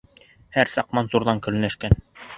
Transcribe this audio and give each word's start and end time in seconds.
Һәр 0.57 0.71
саҡ 0.71 0.89
Мансурҙан 0.99 1.45
көнләшкән. 1.49 1.99